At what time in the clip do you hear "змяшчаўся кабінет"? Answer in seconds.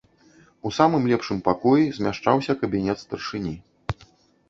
2.01-2.97